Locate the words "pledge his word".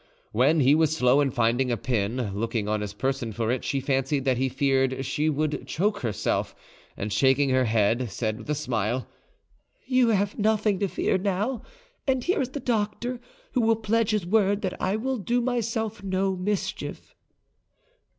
13.75-14.63